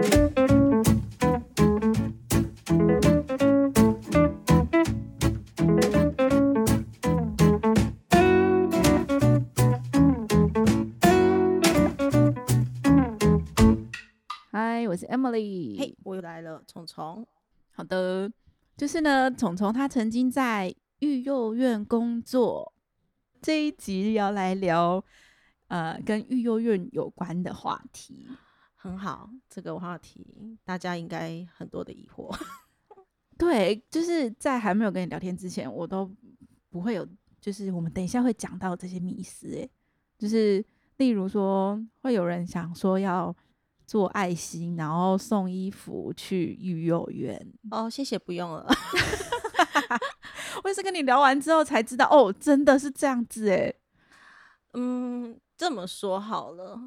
[0.00, 0.06] 嗨，
[14.88, 15.78] 我是 Emily。
[15.78, 17.26] 嘿，我又来了，虫虫。
[17.72, 18.32] 好的，
[18.78, 22.72] 就是呢，虫虫他曾经在育幼院工作。
[23.42, 25.04] 这一集要来聊，
[25.68, 28.26] 呃，跟育幼院有关的话题。
[28.82, 32.34] 很好，这个话题大家应该很多的疑惑。
[33.36, 36.10] 对，就是在还没有跟你聊天之前，我都
[36.70, 37.06] 不会有，
[37.42, 39.48] 就是我们等一下会讲到这些迷思。
[39.48, 39.70] 诶，
[40.18, 40.64] 就是
[40.96, 43.36] 例如说，会有人想说要
[43.86, 47.52] 做爱心，然后送衣服去育幼园。
[47.70, 48.66] 哦，谢谢，不用了。
[50.64, 53.78] 我也是跟你聊完之后才知道，哦，真的是这样子诶。
[54.72, 56.80] 嗯，这么说好了，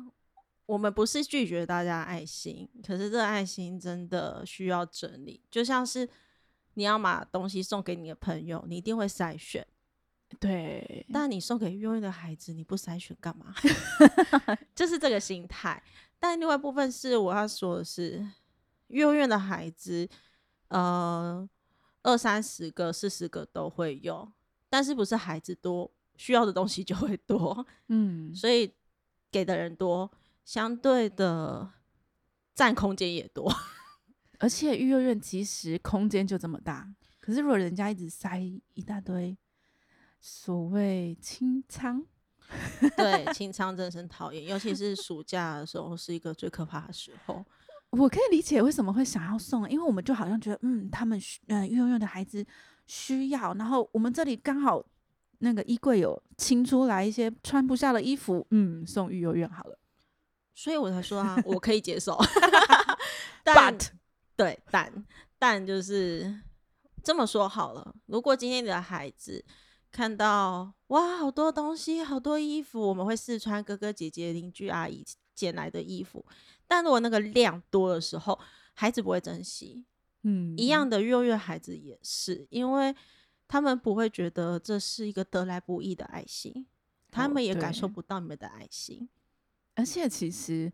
[0.65, 5.41] 我们不是拒绝大家爱心，可是这个爱心真的需要整理。
[5.51, 6.07] 就像是
[6.75, 9.65] 你要把东西送给你的朋友，你一定会筛选。
[10.39, 13.53] 对，但你送给幼儿的孩子，你不筛选干嘛？
[14.73, 15.81] 就是这个心态。
[16.19, 18.25] 但另外一部分是我要说的是，
[18.87, 20.09] 幼儿园的孩子，
[20.69, 21.47] 呃。
[22.05, 24.29] 二三十个、四十个都会有，
[24.69, 28.69] 但是不是孩子多，需要的东西就会多，嗯，所以
[29.31, 30.11] 给的人多，
[30.43, 31.71] 相对的
[32.53, 33.53] 占空间也多。
[34.39, 38.37] 而且育幼院其实空间就这么大，可是如果人家一直塞
[38.73, 39.37] 一大堆
[40.19, 42.05] 所谓清仓，
[42.97, 47.45] 对 清仓真的很讨厌，尤其是暑假的时候是一个最可怕的时候。
[47.91, 52.43] 我可以理解为什么会想要送，因为我们就好像觉得，嗯，他们需，嗯，幼院的孩子
[52.87, 54.83] 需要，然后我们这里刚好
[55.37, 59.77] 那个衣柜有清出来一些穿不下的衣服，嗯，送育幼院好了，
[60.55, 62.17] 所以我才说啊， 我可以接受，
[63.43, 63.75] 但
[64.35, 65.05] 对，但
[65.37, 66.41] 但就是
[67.03, 69.43] 这么说好了，如果今天你的孩子
[69.91, 75.05] 看到哇，好多东西，好多衣服，我们会试穿哥哥姐姐、邻居阿姨
[75.35, 76.25] 捡来的衣服。
[76.67, 78.39] 但如果那个量多的时候，
[78.73, 79.85] 孩子不会珍惜，
[80.23, 82.95] 嗯，一样的，幼儿园孩子也是，因为
[83.47, 86.65] 他们不会觉得这是一个得来不易的爱心，
[87.11, 89.09] 他们也感受不到你们的爱心。
[89.75, 90.71] 而且其实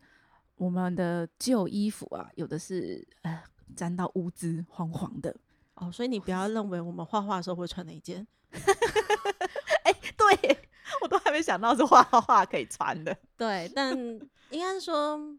[0.55, 3.43] 我们的旧衣服啊，有的是呃
[3.75, 5.35] 沾到污渍，黄黄的
[5.75, 8.27] 哦，所以你不要认为我们画画的时候会穿那一件。
[9.83, 10.59] 哎，对
[11.01, 13.15] 我都还没想到是画画可以穿的。
[13.37, 13.97] 对，但
[14.51, 15.37] 应该是说。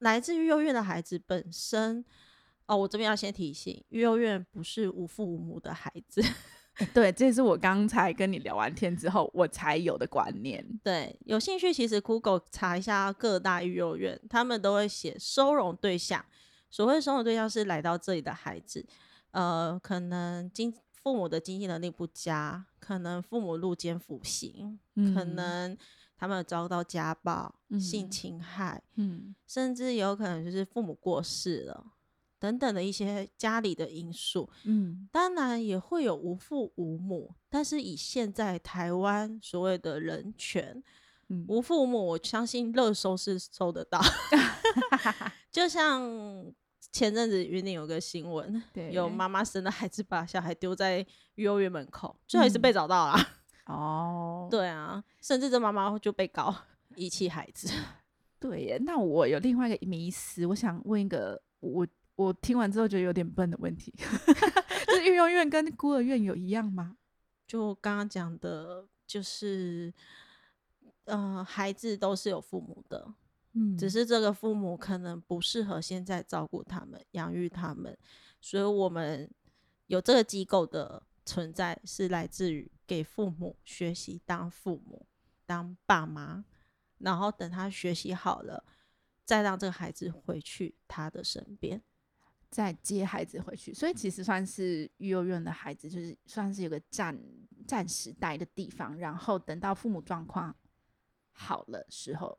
[0.00, 2.04] 来自于幼儿园的孩子本身，
[2.66, 6.22] 哦，我这边要先提醒，幼儿园不是无父无母的孩子。
[6.94, 10.64] 对，这是我刚才跟你聊完天之后我才有的观念。
[10.82, 16.24] 对，有兴趣其实 Google 查一下各大幼儿园，他们都会写收容对象。
[16.70, 18.86] 所谓收容对象是来到这里的孩子，
[19.30, 20.72] 呃，可能经
[21.02, 24.78] 父母的经济能力不佳，可能父母入监服刑，
[25.14, 25.76] 可能。
[26.18, 31.84] 他们遭到家暴、性侵害，嗯，甚至有可能就是父母过世了
[32.38, 40.82] 等等的一些家里的因素，嗯，当然也会有无父无母，但是以现在台湾所谓的人权，
[41.48, 44.00] 无父无母，我相信热搜是搜得到，
[45.50, 46.02] 就像
[46.92, 51.04] 前阵子云林有个新闻，有妈妈生的孩子把小孩丢在
[51.34, 53.16] 幼儿园门口，最后也是被找到了。
[53.66, 56.54] 哦， 对啊，甚至这妈妈就被告
[56.94, 57.68] 遗弃孩子。
[58.38, 61.86] 对耶，那我有另外一个迷思，我想问一个我
[62.16, 63.94] 我听完之后觉得有点笨的问题，
[64.86, 66.96] 就是育幼院跟孤儿院有一样吗？
[67.46, 69.94] 就刚刚讲的，就是
[71.04, 73.14] 嗯，孩子都是有父母的，
[73.52, 77.96] 嗯，只是这个父母可能不适合现在照顾他们、养育他们，
[78.40, 79.30] 所以我们
[79.86, 81.04] 有这个机构的。
[81.28, 85.08] 存在是来自于给父母学习当父母、
[85.44, 86.44] 当爸妈，
[86.98, 88.62] 然后等他学习好了，
[89.24, 91.82] 再让这个孩子回去他的身边，
[92.50, 93.72] 再接孩子回去。
[93.74, 97.18] 所以其实算是育幼院的孩子，就是算是有个暂
[97.66, 100.54] 暂时待的地方，然后等到父母状况
[101.32, 102.38] 好了时候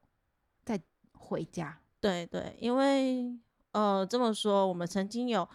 [0.63, 0.79] 再
[1.13, 1.81] 回家。
[1.99, 3.35] 对对，因为
[3.71, 5.47] 呃这么说，我们曾经有，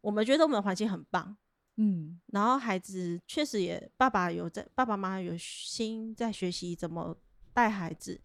[0.00, 1.36] 我们觉得我们的环境很棒。
[1.76, 7.16] 嗯，然后孩子确实也，爸爸有在，爸爸妈妈有心在学习怎么
[7.54, 8.20] 带孩子，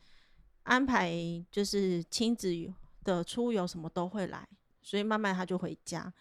[0.63, 1.13] 安排
[1.49, 2.49] 就是亲子
[3.05, 4.47] 的出游什么都会来，
[4.87, 6.13] 所以慢慢他就回家。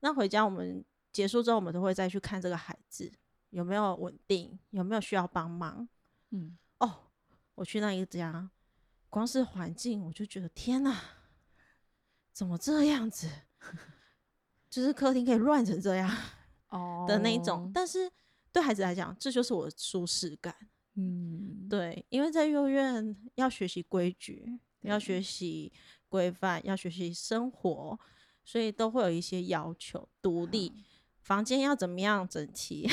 [0.00, 3.12] 那回家我们结束之后，我们都会再去看这个孩子
[3.50, 5.88] 有没有稳定，有没有需要帮忙。
[6.30, 7.12] 嗯，哦，
[7.54, 8.50] 我去那一家，
[9.08, 11.00] 光是环境我就觉得天哪，
[12.32, 13.30] 怎么这样子？
[14.68, 16.12] 就是客厅可以乱成这样
[16.70, 18.10] 哦 的那一种，，但是
[18.50, 20.52] 对孩子来讲，这就是我的舒适感。
[20.94, 25.72] 嗯，对，因为在幼儿园要学习规矩，要学习
[26.10, 27.98] 规范，要学习生活，
[28.44, 30.74] 所以都会有一些要求，独立，
[31.22, 32.86] 房间要怎么样整齐，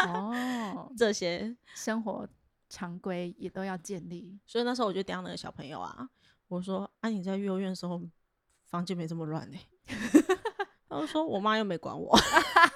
[0.00, 1.54] 哦， 这些。
[1.74, 2.28] 生活
[2.68, 4.38] 常规也都要建立。
[4.46, 6.08] 所以那时候我就刁那个小朋友啊，
[6.48, 8.00] 我说：“啊，你在幼儿园的时候
[8.66, 9.58] 房间没这么乱呢、
[10.88, 12.18] 他就说：“我妈又没管我。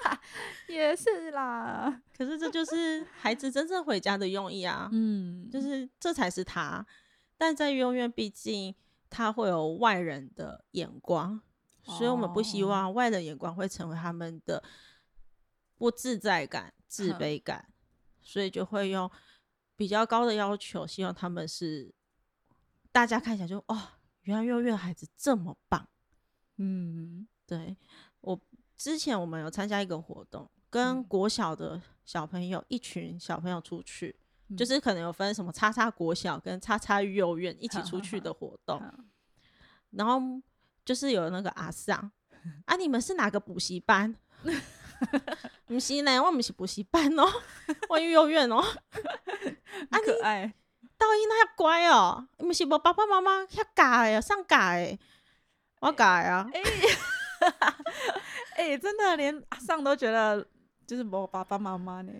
[0.67, 6.85] 也是啦，”可是这就是孩子真正回家的用意啊，嗯，就是这才是他。
[7.37, 8.73] 但在幼儿园，毕竟
[9.09, 11.41] 他会有外人的眼光，
[11.83, 12.67] 所以我们不希哦。
[12.67, 14.63] 望外人眼光会成为他们的
[15.75, 17.71] 不自在感、自卑感，
[18.21, 19.09] 所以就会用
[19.75, 21.93] 比较高的要求，希望他们是
[22.91, 23.89] 大家看起来就哦，
[24.21, 25.87] 原来幼儿园孩子这么棒。
[26.57, 27.77] 嗯，对
[28.21, 28.39] 我
[28.75, 31.03] 之前我们有参加一个活动，跟嗯。
[31.03, 34.19] 国小的小朋友一群小朋友出去，
[34.55, 38.81] 就嗯是可能有分什么叉叉国小跟叉叉幼儿园一起出去的活动，
[39.91, 40.21] 然后
[40.85, 42.11] 就是有那个阿尚
[42.65, 44.15] 啊，你们是哪个补习班？
[45.65, 47.25] 不是呢，我们是补习班哦，
[47.89, 48.57] 我幼儿园哦，
[49.91, 50.53] 啊可爱，
[50.97, 54.97] 到伊那遐乖哦，你们是无爸爸妈妈遐教的，上教的，
[55.81, 56.49] 我教的啊，
[58.55, 60.47] 哎、真的连阿尚都觉得
[60.87, 62.11] 就是无爸爸妈妈呢，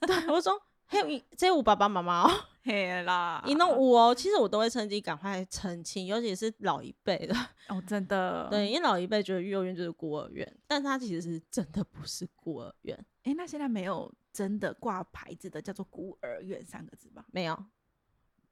[0.00, 0.60] 对，我说
[0.90, 2.30] 嘿，有这我爸爸妈妈哦。
[2.62, 7.34] 嘿啦，一弄我哦，其实我都会趁机赶快澄清，尤其是老一辈的，
[7.68, 17.24] 哦，真的， 对，，因为老一辈觉得幼儿园就是孤儿院，但它其实是真的不是孤儿院，哎、那现在没有真的挂牌子的叫做孤儿院三个字吧？
[17.32, 17.64] 没有，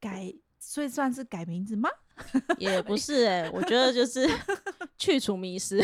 [0.00, 1.90] 改，所以算是改名字吗？
[2.58, 4.26] 也不是哎、我觉得就是
[4.96, 5.78] 去除迷失。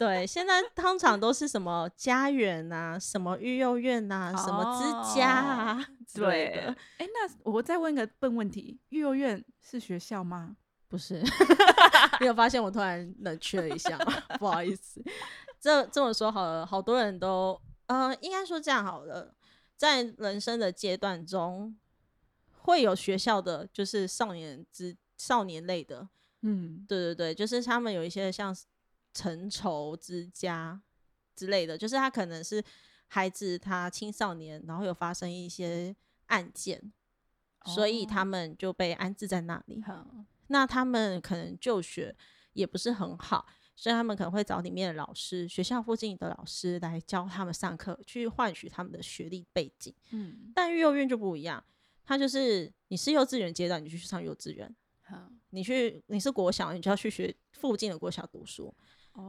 [0.00, 10.56] 对，现在通常都是什么家园啊，什么育幼院呐、什么之家啊 之类对，的哎、，那我再问一个笨问题：育幼院是学校吗？
[10.88, 11.22] 不是。
[12.18, 14.22] 你有发现我突然冷却了一下吗？
[14.40, 15.04] 不好意思，
[15.60, 19.34] 这这么说好了，好多人都呃，应该说这样好了，
[19.76, 21.76] 在人生的阶段中，
[22.62, 26.08] 会有学校的就是少年之少年类的，
[26.40, 28.56] 嗯，对对对，就是他们有一些像
[29.12, 30.80] 成仇之家
[31.34, 32.62] 之类的，就是他可能是
[33.06, 35.94] 孩子他青少年，然后有发生一些
[36.26, 36.92] 案件，
[37.66, 39.82] 所以他哦们就被安置在那里。
[39.82, 40.06] 好，
[40.48, 42.14] 那他们可能就学
[42.52, 49.94] 也不是很好，所以他们可能会找里面的老师，学校附近的老师来教他们上课，去换取他们的学历背景。
[50.10, 51.64] 嗯，但幼儿园就不一样，
[52.04, 54.68] 他就是你是幼稚园阶段，你就去上幼稚园；
[55.02, 58.72] 好，你去你是国小，你就要去学附近的国小读书；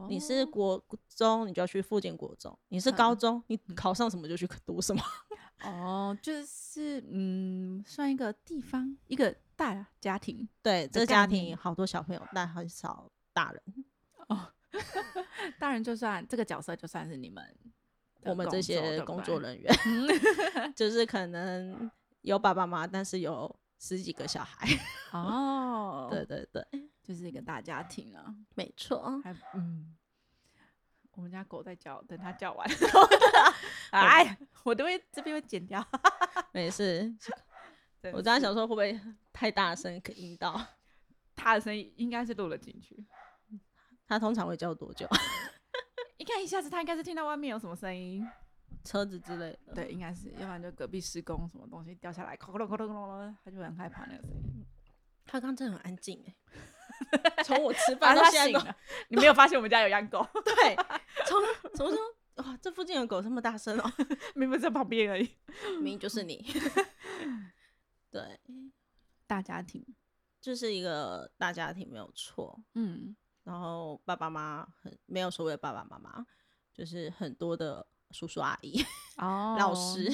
[0.08, 5.02] 你是哦国中，你就要去附近国中；你是高嗯中，你考上什么就去读什么。
[5.64, 13.62] 哦，就是嗯，算一个地方，一个大家庭对，这个家庭好多小朋友，但很少大人。
[14.28, 14.52] 哦。
[15.60, 17.44] 大人，就算这个角色，就算是你们
[18.22, 19.70] 我们这些工作人员，
[20.74, 21.90] 就是可能
[22.22, 24.66] 有爸爸妈妈，但是有十几个小孩。
[25.12, 26.66] 哦，对，对对，
[27.02, 28.34] 就是一个大家庭啊。
[28.54, 29.20] 没错。
[29.22, 29.96] 还嗯，
[31.12, 32.68] 我们家狗在叫，等它叫完，
[33.92, 35.86] 哎，我都会这边会剪掉。
[36.52, 37.14] 没事，
[38.00, 38.98] 真我刚刚想说会不会
[39.32, 40.60] 太大声可以引到？
[41.34, 43.04] 它的声音应该是录了进去。
[44.06, 45.08] 它通常会叫多久？
[46.18, 48.24] 你看一下子，它应该是听到外面有什么声音，
[48.84, 49.74] 车子之类的。
[49.74, 54.64] 对，应该是，要不然就隔壁施工什么东西掉下来，咕隆咕隆咕隆，它就很害怕那个声音。
[55.24, 56.34] 他刚刚真的很安静哎，
[57.44, 58.76] 从我吃饭到现在都醒了，
[59.08, 60.76] 你没有发现我们家有养狗， 对，
[61.26, 61.40] 从
[61.74, 61.98] 从说
[62.36, 63.92] 哇，这附近有狗这么大声哦，
[64.34, 65.28] 明明在旁边而已。
[65.72, 66.44] 明明就是你。
[68.10, 68.40] 对，
[69.26, 69.84] 大家庭，
[70.40, 76.24] 就是一个大家庭没有错，嗯，然后爸爸妈妈很没有所谓的爸爸妈妈，
[76.72, 78.84] 就是很多的叔叔阿姨、
[79.16, 80.10] 哦老师。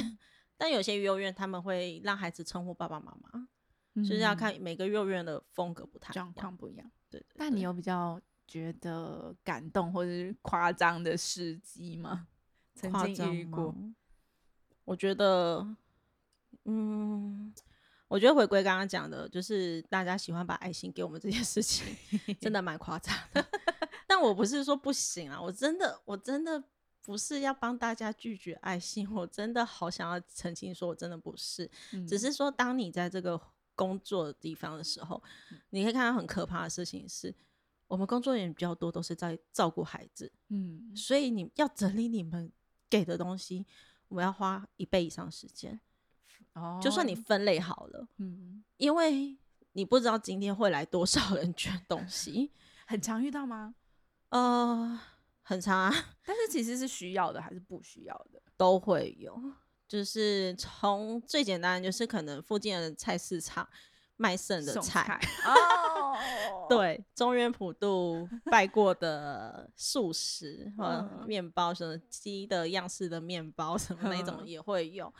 [0.56, 3.48] 但有些幼儿园他们会让孩子称呼爸爸妈妈，
[4.02, 6.32] 就是要嗯看每个幼儿园的风格不太状。
[6.32, 6.90] 况不一样。
[7.10, 12.26] 对对那你有比较觉得感动或者是夸张的事迹吗？
[12.74, 13.74] 曾经夸张遇过，
[14.84, 15.66] 我觉得，
[16.64, 17.52] 嗯，
[18.06, 21.96] 我觉得回归刚刚讲的，就是大家喜欢把爱心给我们这件事情，
[22.40, 23.44] 真的蛮夸张的。
[24.06, 26.62] 但我不是说不行啊，我真的，我真的
[27.02, 31.66] 不是要帮大家拒绝爱心，我真的好想要澄清说，我真的不是，
[32.06, 33.40] 只嗯是说当你在这个
[33.78, 35.22] 工作的地方的时候，
[35.70, 37.32] 你可以看到很可怕的事情是，
[37.86, 42.50] 我们工作人员比较多，都是在照顾孩子，嗯，所以你要整理你们
[42.90, 43.64] 给的东西，
[44.08, 45.80] 我们要花一倍以上时间。
[46.54, 49.38] 哦就算你，分类好了，嗯，因为
[49.72, 52.50] 你不知道今天会来多少人捐东西，
[52.88, 53.76] 很常遇到吗？
[54.30, 55.00] 呃，
[55.42, 55.94] 很常啊，
[56.26, 58.42] 但是其实是需要的还是不需要的？
[58.56, 59.40] 都会有。
[59.88, 63.66] 就是从最简单，就是可能附近的菜市场
[64.16, 75.10] 卖剩的菜， 哦，对，中原普渡拜过的素食， 呃，嗯面包什么鸡的样式的面包什么那种嗯 也会有，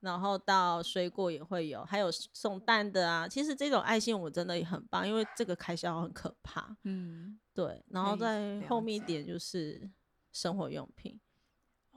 [0.00, 3.26] 然后到水果也会有，还有送蛋的啊。
[3.26, 6.76] 其实这种爱心我真的也很棒，因为这个开销很可怕。
[6.84, 9.90] 嗯，对，然后再后面一点就是
[10.30, 11.18] 生活用品，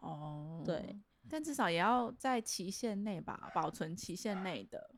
[0.01, 0.97] 哦，对，
[1.29, 4.91] 但至少也要在期限内吧，保存期限内的。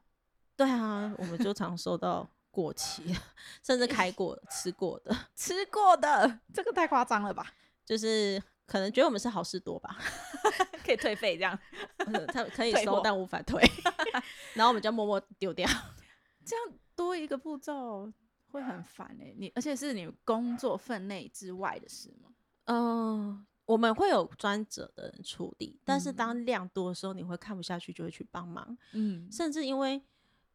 [0.56, 3.16] 对啊，我们就常收到过期，
[3.64, 7.54] 甚至开过吃过的， 吃过的，这个太夸张了吧？
[7.86, 9.98] 就是可能觉得我们是好事多吧。
[10.84, 11.58] 可以退费这样，
[11.98, 13.62] 呃他可以收但无法退，
[14.54, 15.68] 然后我们就默默丢掉。
[16.46, 18.12] 这样多一个步骤
[18.52, 22.32] 会很烦哎、你而且是你工作分内之外的事吗？
[22.66, 28.76] 嗯、我们会有专责的人处理，但是嗯当量多的时候，你会看不下去，就会去帮忙。
[28.94, 30.02] 嗯，甚至因为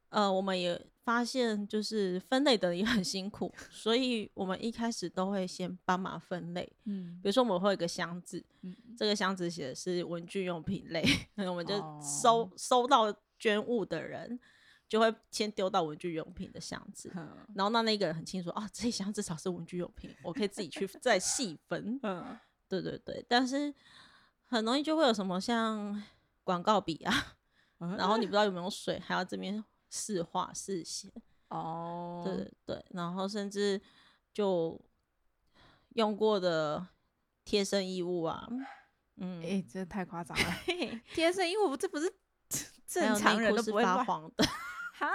[0.09, 6.71] 呃，我们也发现就是分类的也很辛苦，所以我们一开始都会先帮忙分类。
[6.85, 11.04] 嗯比如说，我们会有一个箱子，嗯这个箱子写的是文具用品类，
[11.37, 14.38] 我们就哦收、收到捐物的人
[14.88, 17.11] 就会先丢到文具用品的箱子。
[17.16, 21.99] 嗯然后那那个人很清楚哦，这一箱至少是文具用品，我可以自己去 再细分。
[22.02, 22.38] 嗯，
[22.80, 23.74] 对对对，但是
[24.46, 26.02] 很容易就会有什么像
[26.42, 27.36] 广告笔啊，
[27.98, 31.12] 然后你不知道有没有水，还要这边试画试写。
[31.48, 33.78] 哦，对对对，然后甚至
[34.32, 34.80] 就
[35.90, 36.86] 用过的
[37.44, 38.48] 贴身衣物啊，
[39.16, 40.44] 嗯，哎、这太夸张了。
[41.12, 42.10] 贴身衣物这不是
[42.88, 44.44] 正常人都不会乱，发黄的，
[44.94, 45.10] 哈，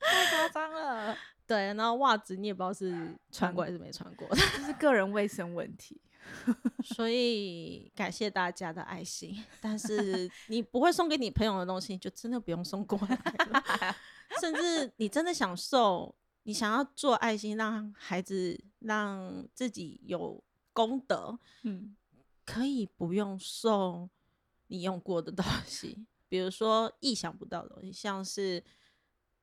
[0.00, 1.16] 太夸张了，
[1.46, 6.00] 对，然后袜子你也不知道是穿过还是没穿过是个人卫生问题。
[6.82, 13.16] 所以感谢大家的爱心，但是你不会送给你朋友的东西，就真的不用送过来
[13.50, 13.96] 了。
[14.40, 21.96] 甚至你真的想送，你想要做爱心，让孩子让自己有功德，嗯，
[22.44, 24.08] 可以不用送
[24.68, 28.62] 你用过的东西，比如说意想不到的东西，像是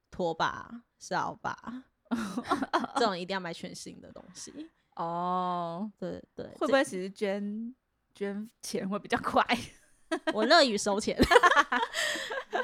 [0.09, 1.83] 拖把、扫把
[2.95, 4.69] 这种，一定要买全新的东西。
[4.97, 7.73] 哦，对对，会不会其实捐
[8.13, 9.43] 捐钱会比较快？
[10.33, 11.17] 我乐于收钱，
[12.49, 12.63] 但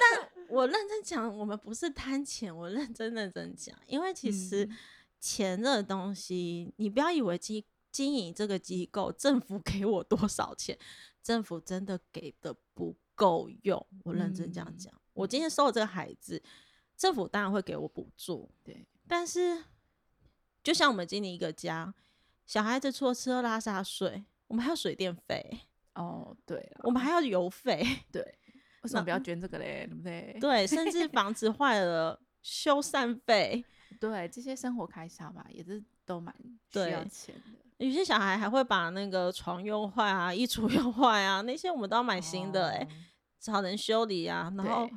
[0.50, 4.78] 我认真讲，我们不是贪钱，我认真认真讲，因为其实嗯
[5.20, 10.78] 钱这个东西，你不要以为经经营这个机构，政府给我多少钱，
[11.22, 13.86] 政府真的给的不够用。
[14.04, 16.42] 我认真这样嗯讲，我今天收了这个孩子，
[16.98, 19.64] 政府当然会给我补助，对，但是
[20.64, 21.94] 就像我们经营一个家，
[22.54, 25.62] 小孩子除了吃喝拉撒睡，我们还有水电费，
[25.96, 27.84] 哦，对，我们还要油费。
[28.12, 28.22] 对，
[28.84, 29.88] 为什么不要捐这个嘞？
[29.88, 30.38] 对不对？
[30.40, 33.66] 对，甚至房子坏了修缮费，
[34.00, 36.32] 对，这些生活开销吧，也是都蛮
[36.70, 37.60] 需要对钱的。
[37.84, 42.88] 有些小孩还会把那个床用坏啊、衣橱 用坏啊，那些我们都要买新的哎、哦
[43.40, 44.54] 找人修理啊。
[44.56, 44.88] 然后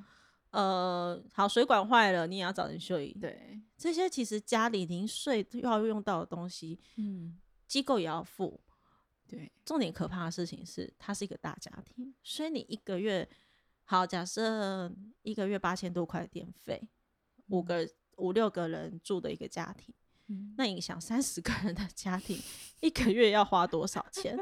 [0.50, 3.16] 呃，好水管坏了，你也要找人修理。
[3.18, 7.36] 对，这些其实家里零碎要用到的东西，嗯，
[7.66, 8.60] 机构也要付。
[9.28, 13.28] 对，重点可怕的事情是，它是一个大家庭，所以你一个月
[13.84, 14.92] 好，假设
[15.22, 16.88] 一个月八千多块电费，
[17.48, 19.92] 五个五六个人住的一个家庭。
[20.28, 22.40] 嗯，那你想三十个人的家庭
[22.80, 24.38] 一个月要花多少钱？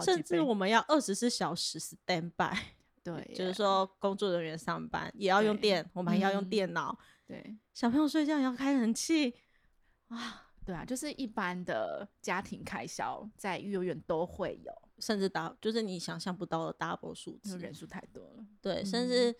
[0.00, 2.56] 甚至我们要二十四小时 stand by，
[3.04, 9.34] 对，就是，说工作人员上班也要用电，我们还要用嗯电脑，对，小朋友睡觉也要开冷气，
[10.64, 17.58] 对啊，就是一般的家庭开销在幼儿园都会有，甚至达就是你想象不到的 double 数字。
[17.58, 18.46] 人数太多了。
[18.60, 19.36] 对，甚嗯至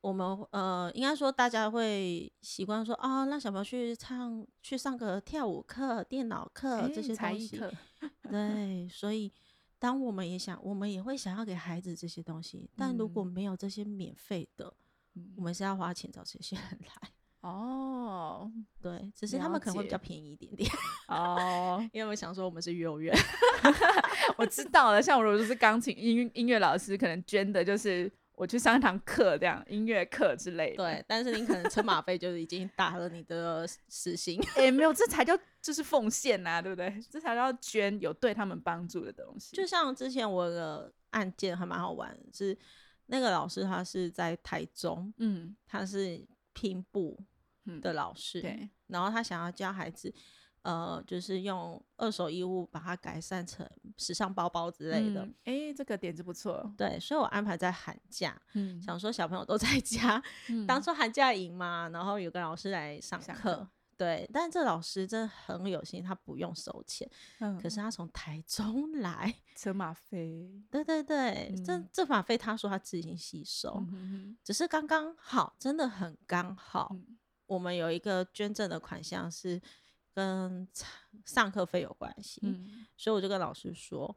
[0.00, 7.16] 我们呃，应该说大家会习惯说啊，让小朋友去唱、去上个跳舞课、电脑课这些东西。
[7.16, 7.72] 才艺课，
[8.30, 9.32] 对，所以
[9.78, 14.72] 当我们也想，我们也会想要给孩子这些东西，但如果嗯没有这些免费的，
[15.14, 17.10] 嗯我们是要花钱找这些人来。
[17.48, 20.70] 哦对，只是他们可能会比较便宜一点点，
[21.08, 23.16] 哦， 因为我想说我们是幼 儿园。
[24.38, 25.02] 我知道了。
[25.02, 30.84] 像我如果是钢琴音音乐老师，可能捐的就是我去上一堂课，这样音乐课之类的。
[30.84, 34.40] 对，但是你可能车马费就是已经打了你的死薪。
[34.56, 37.02] 哎、没有，这才叫就是奉献呐、对不对？
[37.10, 39.56] 这才叫捐有对他们帮助的东西。
[39.56, 42.56] 就像之前我有个案件还蛮好玩，是
[43.06, 47.26] 那个老师他是在台中，嗯他是拼布嗯
[47.80, 50.12] 的老师，对，然后他想要教孩子，
[50.62, 55.28] 呃，就是用二手衣物把它改善成时尚包包之类的。
[55.44, 56.72] 哎、这个点子不错。
[56.76, 63.68] 对，所以我安排在寒假，嗯想说小朋友都在家，嗯 当初寒假营嘛，然后有个老师来上上课。
[63.96, 67.10] 对，但这老师真的很有心，他不用收钱，
[67.40, 76.90] 嗯可是他从台中来， 车马费，对对对，这嗯这马费他说他自行吸收，嗯哼哼只是刚刚好，真的很刚好。
[76.92, 77.18] 嗯
[77.48, 79.60] 我们有一个捐赠的款项是
[80.14, 80.88] 跟上
[81.24, 84.16] 上课费有关系，嗯所以我就跟老师说，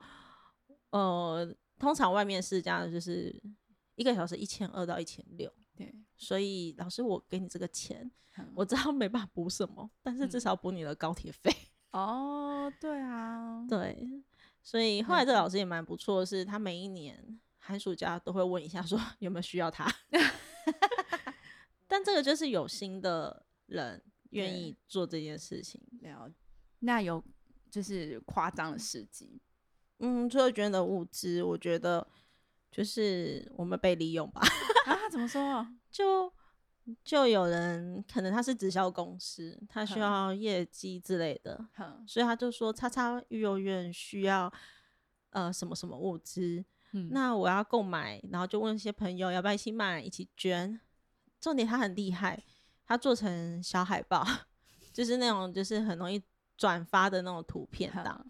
[0.91, 3.41] 呃，通常外面是这样，就是
[3.95, 11.51] 一个小时一千二到一千六，对，所以老师我给你这个钱，嗯我知道没办法补什么，但是至少补你的高铁费。
[11.91, 14.07] 哦，对啊， 对，
[14.61, 19.85] 所以后来这嗯个老师也蛮不错的是，他每一年寒暑假都会问一下，说 有没有需要他。
[22.01, 25.79] 但这个就是有心的人愿意做这件事情。
[26.01, 26.35] 了解。
[26.79, 27.23] 那有
[27.69, 29.39] 就是夸张的事迹，
[29.99, 32.07] 嗯，除了捐的物资，我觉得
[32.71, 34.41] 就是我们被利用吧。
[34.87, 35.09] 啊？
[35.11, 35.67] 怎么说？
[35.91, 36.33] 就
[37.03, 44.51] 就有人可能他是直销公司，他需要业绩之类的，哼，所以他就说叉叉育幼院需要
[45.29, 50.81] 呃什么什么物资，嗯那我要购买，然后就问一些朋友要不要一起买，一起捐。
[51.41, 52.41] 重点他很厉害，
[52.85, 54.25] 他做成小海报，
[54.93, 56.21] 就是那种就是很容易
[56.55, 58.25] 转发的那种图片档。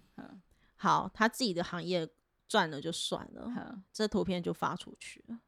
[0.77, 2.09] 好，他自己的行业
[2.47, 5.39] 赚了就算了，哼这图片就发出去了。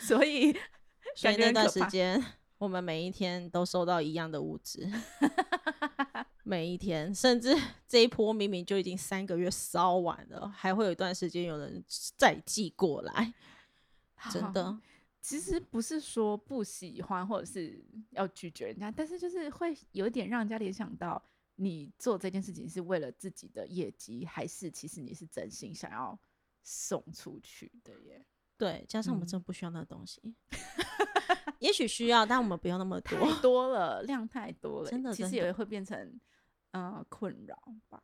[0.00, 0.56] 所以
[1.14, 2.24] 所以那段时间，
[2.56, 4.88] 我们每一天都收到一样的物资，
[6.44, 7.54] 每一天，甚至
[7.86, 11.84] 这一波明明就已经三个月烧完了，还会有一段时间有人
[12.16, 13.34] 再寄过来，
[14.30, 14.78] 真的。
[15.20, 21.22] 其实不是说不喜欢或者是要拒绝人家，但是就是会有一点让人家联想到，
[21.56, 26.18] 你做这件事情是为了自己的业绩，还是其实你是真心想要
[26.62, 28.24] 送出去的耶？
[28.56, 30.22] 对，加上我们嗯真的不需要那个东西，
[31.60, 33.18] 也许需要，但我们不要那么多。
[33.18, 36.20] 太多了，量太多了，真的其实也会变成
[36.72, 37.56] 呃困扰
[37.88, 38.02] 吧。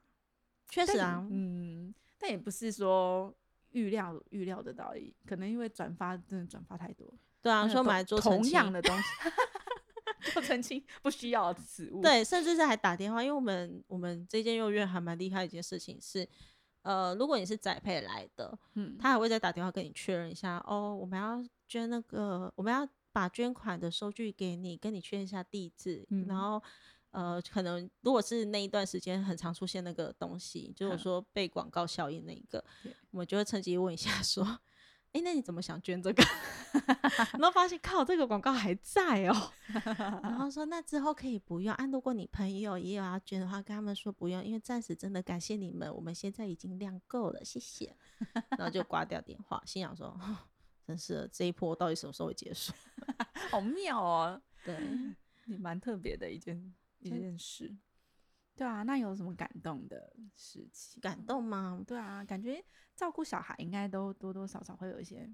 [0.68, 3.34] 确实啊，嗯，但也不是说
[3.76, 7.12] 预料预料得到而已，可能因为转发真的转发太多，
[7.42, 9.04] 对啊，说买做澄同样清的东西，
[10.32, 16.26] 做澄清不需要此物，，对，甚至是还打电话，因为我们我们这间幼儿园还蛮厉害的一件事情是，
[16.80, 26.62] 呃，如果你是宅配来的，嗯，他还会再打电话跟你确认一下，哦，我们要捐那个，我们要把捐款的收据给你，跟你确认一下地址，嗯然后。
[27.16, 34.44] 呃，可能如果是那一段时间很常出现那个东西，就是我说被广告效应那一个对，我就会趁机问一下 说，
[35.12, 36.22] 哎、那你怎么想捐这个？
[37.38, 39.50] 然后发现靠，这个广告还在哦。
[40.22, 47.96] 然后说那之后可以不用啊，如果你朋友也有要捐的话，跟他们说不用，因为暂时真的感谢你们，我们现在已经量够了，谢谢。
[48.50, 50.36] 然后就挂掉电话，心想说，哦
[50.86, 52.72] 真是的这一波到底什么时候会结束？
[53.50, 54.76] 好妙哦，对，
[55.46, 56.74] 你蛮特别的一件
[57.10, 57.76] 件事。
[58.54, 61.00] 对啊，那有什么感动的事情？
[61.00, 61.82] 感动吗？
[61.86, 62.64] 对啊，感觉
[62.94, 65.30] 照顾小孩应该都多多少少会有一些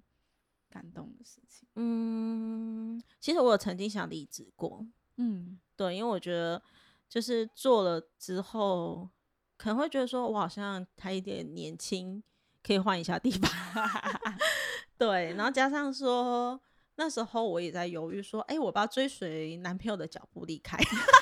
[0.69, 1.69] 感动的事情。
[1.77, 4.85] 嗯，其实我有曾经想离职过，
[5.19, 6.61] 嗯，对，因为我觉得
[7.09, 9.09] 就是做了之后，
[9.57, 12.21] 可能会觉得说我好像还有点年轻，
[12.61, 13.49] 可以换一下地方。
[14.99, 16.61] 对，然后加上说
[16.97, 20.79] 那时候我也在犹豫说，哎、我要不要追随男朋友的脚步离开。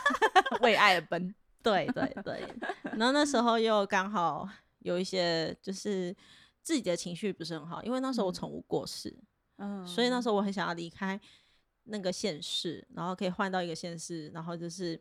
[0.60, 1.34] 为爱而奔。
[1.62, 2.42] 对对对，
[2.96, 6.14] 然后那时 候又刚好有一些就是
[6.62, 9.14] 自己的情绪不是很好，因为那时候我嗯宠物过世，
[9.58, 11.20] 嗯，所以那时候我很想要离开
[11.84, 14.98] 那个县市，然后可以换到一个县市，然后就是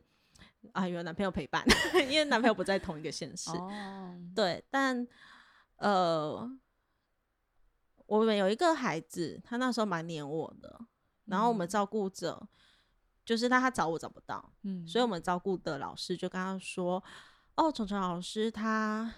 [0.72, 1.64] 啊有男朋友陪伴，
[2.10, 3.50] 因为男朋友不在同一个县市。
[3.52, 5.08] 哦，对，但
[5.76, 6.46] 呃，
[8.10, 10.80] 我们有一个孩子，他那时候蛮黏我的，
[11.26, 12.48] 然后我们嗯照顾者，
[13.24, 17.02] 就是他他找我找不到，嗯，所以我们照顾的老师就跟他说
[17.54, 19.14] ：“哦，虫虫老师他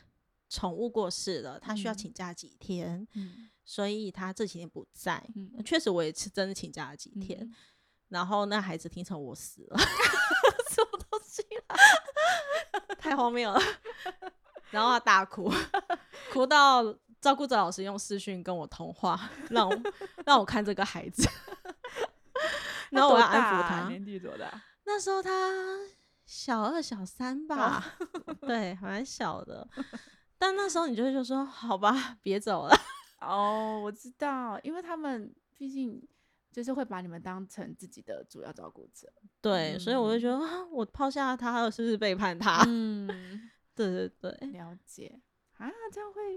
[0.51, 5.27] 宠物过世了，他需要嗯请假几天，嗯所以他这几天不在。
[5.35, 7.41] 嗯确实，我也是真的请假了几天。
[7.41, 7.55] 嗯
[8.13, 9.79] 然后那孩子听成我死了，
[10.69, 11.75] 什么东西啦？
[13.01, 13.59] 太荒谬了。
[14.71, 15.51] 然后他大哭，
[16.31, 16.83] 哭到
[17.23, 19.83] 照顾者老师用视讯跟我通话， 让我
[20.27, 21.27] 让我看这个孩子，
[22.91, 23.89] 然后我要安抚他。
[23.89, 24.63] 年纪多大？
[24.85, 25.31] 那时候他
[26.27, 27.95] 小二、小三吧，
[28.43, 29.67] 对，蛮小的。
[30.37, 32.77] 但那时候你就会就说：“好吧，别走了。”
[33.23, 36.05] 哦，我知道，因为他们毕竟
[36.51, 39.07] 就是会把你们当成自己的主要照顾者。
[39.41, 42.65] 对，所以我就觉得啊，我抛下他，是不是背叛他？
[42.67, 45.21] 嗯，对对对，了解
[45.59, 46.37] 啊，这样会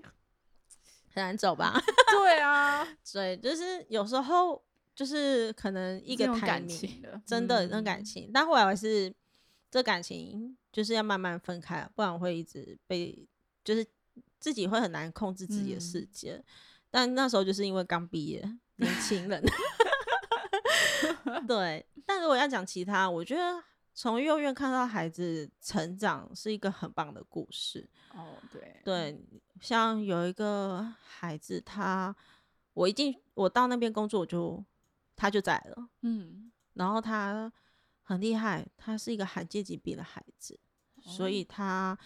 [1.16, 1.82] 很难走吧？
[2.12, 4.62] 对啊， 对，就是有时候
[4.94, 9.12] 就是可能一个感情的，真的那感情，但后来还是
[9.72, 13.28] 这感情就是要慢慢分开，不然会一直被
[13.64, 13.84] 就是。
[14.38, 16.40] 自己会很难控制自己的世界，
[16.92, 19.44] 但那时候就是因为刚毕业，年轻人。
[21.48, 23.64] 对，但如果要讲其他，我觉得
[23.96, 27.90] 从幼儿园看到孩子成长是一个很棒的故事。
[28.14, 29.20] 哦，对，对，
[29.62, 32.16] 像有一个孩子，他
[32.74, 34.64] 我一进我到那边工作，我就
[35.16, 37.52] 他就在了，嗯，然后他
[38.02, 40.60] 很厉害，他是一个罕见疾病的孩子，
[41.02, 41.98] 所以他。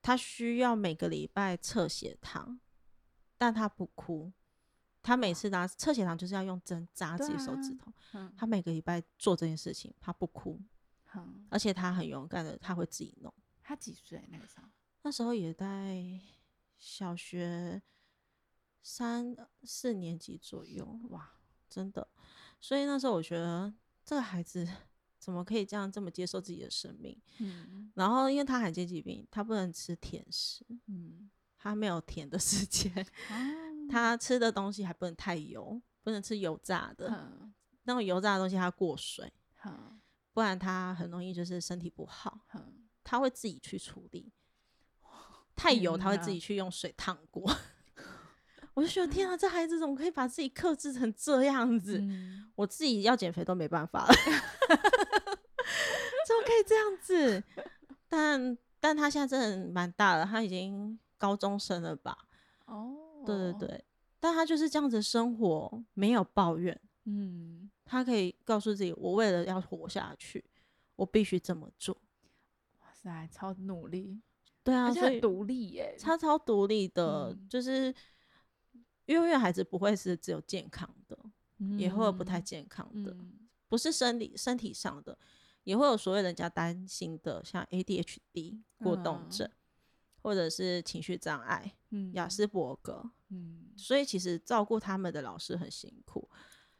[0.00, 2.58] 他需要每个礼拜测血糖，
[3.36, 4.32] 但他不哭。
[5.02, 7.92] 他每次拿测血糖就是要用针扎自己手指头。
[8.36, 10.58] 他每个礼拜做这件事情，他不哭，
[11.14, 13.34] 嗯而且他很勇敢的，他会自己弄。
[13.60, 14.68] 他几岁那个时候？
[15.02, 16.00] 那时候也在
[16.78, 17.82] 小学
[18.82, 20.98] 三四年级左右。
[21.10, 21.32] 哇，
[21.68, 22.08] 真的。
[22.60, 24.66] 所以那时候我觉得这个孩子。
[25.18, 27.20] 怎么可以这样这么接受自己的生命？
[27.38, 32.90] 嗯，然后因为他罕见疾病，他不能吃甜食，嗯，他没有甜的时间，
[33.90, 37.32] 他吃的东西还不能太油，不能吃油炸的，
[37.82, 39.30] 那种油炸的东西他过水，
[40.32, 42.46] 不然他很容易就是身体不好，
[43.02, 44.32] 他会自己去处理，
[45.58, 47.42] 太油他会自己去用水烫过。
[48.74, 52.00] 我就觉得天啊，这孩子怎么可以把自己克制成这样子？
[52.54, 54.14] 我自己要减肥都没办法了，
[56.24, 57.42] 怎么可以这样子？
[58.08, 62.16] 但但他现在真的蛮大了，他已经高中生了吧？
[62.66, 62.94] 哦，
[63.26, 63.84] 对对对，
[64.20, 66.80] 但他就是这样子生活，没有抱怨。
[67.04, 70.44] 嗯，他可以告诉自己，我为了要活下去，
[70.94, 72.00] 我必须这么做。
[72.82, 74.20] 哇塞，超努力！
[74.68, 77.94] 对啊，所以独立耶，他超独立的，就是。
[79.06, 81.18] 幼儿园孩子不会是只有健康的，
[81.78, 83.16] 也会有不太健康的，
[83.66, 85.18] 不是生理身体上的，
[85.64, 89.50] 也会有所谓人家担心的，像 ADHD 过动症，
[90.20, 96.28] 或者是情绪障碍，嗯，雅斯伯格，嗯，所以其实照顾他们的老师很辛苦，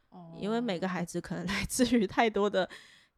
[0.09, 1.03] 哦，因为每个孩。
[1.03, 2.69] 子可能 来自于太多的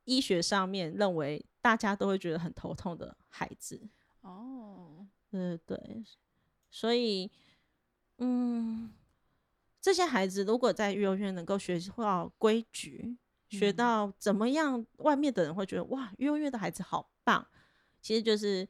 [0.05, 3.89] 医学上面认为大家都会觉得很头痛的孩子，
[4.21, 6.03] 哦，对对，
[6.69, 7.31] 所以，
[8.17, 8.91] 嗯。
[9.84, 13.17] 这些孩子如果在幼儿园能够学到规矩，
[13.49, 17.47] 学到怎么样，外面的人会觉得哇，幼儿园的孩子好棒。
[17.99, 18.67] 其实就是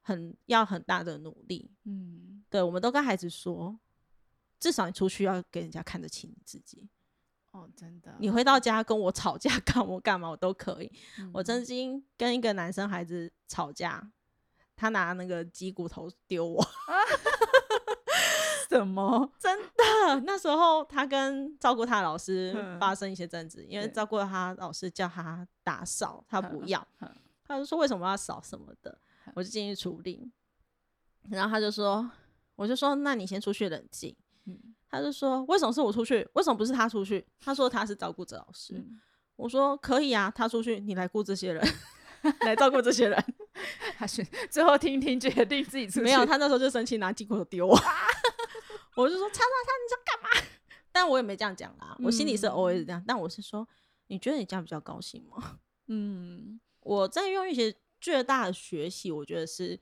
[0.00, 1.70] 很要很大的努力。
[1.84, 3.78] 嗯，对，我们都跟孩子说，
[4.58, 6.90] 至少你出去要给人家看得起你自己。
[7.52, 10.90] 哦，真的，你回到家跟我吵架， 干我干嘛我都可以。
[11.32, 14.10] 我曾经跟一个男生孩子吵架，
[14.78, 16.64] 他拿那个鸡骨头丢我。
[18.68, 19.30] 什么？
[19.38, 20.20] 真的？
[20.24, 26.86] 那时候他跟照顾他的老师发生一些争执，因为照顾他老师叫他打扫，他不要，
[27.44, 28.98] 他就说为什么要扫什么的，
[29.34, 30.30] 我就进去处理。
[31.30, 32.08] 然后他就说，
[32.56, 34.14] 我就说那你先出去冷静。
[34.90, 36.26] 他就说为什么是我出去？
[36.34, 37.26] 为什么不是他出去？
[37.40, 38.82] 他说他是照顾者老师。
[39.36, 41.66] 我说可以啊，他出去，你来顾这些人，
[42.44, 43.24] 来照顾这些人。
[43.98, 46.00] 他是最后听听决定自己出去。
[46.02, 47.74] 没有，他那时候就生气，拿金骨头丢我。
[48.96, 50.48] 我就说，叉叉叉，你在干嘛？
[50.90, 53.02] 但我也没这样讲啦，我心里是 always 这样。
[53.06, 53.66] 但我是说，
[54.08, 55.58] 你觉得你这样比较高兴吗？
[55.86, 59.78] 嗯，我在用一些最大的学习，我觉得是，